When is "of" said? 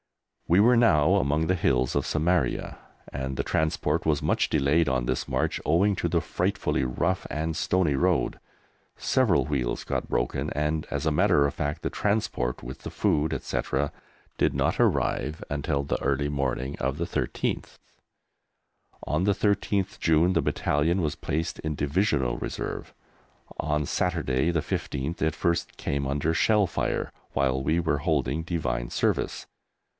1.95-2.05, 11.45-11.53, 16.79-16.97